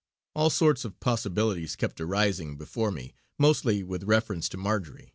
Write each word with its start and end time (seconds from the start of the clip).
All 0.33 0.49
sorts 0.49 0.83
of 0.83 0.99
possibilities 0.99 1.75
kept 1.75 2.01
arising 2.01 2.57
before 2.57 2.89
me, 2.89 3.13
mostly 3.37 3.83
with 3.83 4.05
reference 4.05 4.49
to 4.49 4.57
Marjory. 4.57 5.09